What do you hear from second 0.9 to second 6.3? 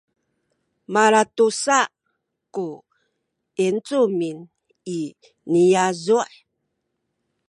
malatusa ku yincumin i niyazu’